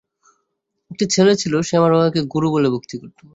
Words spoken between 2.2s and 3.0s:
গুরু বলে ভক্তি